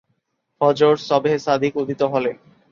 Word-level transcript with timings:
ফজর:সবহে 0.61 1.37
সাদিক 1.45 1.73
উদিত 1.81 2.01
হলে। 2.13 2.31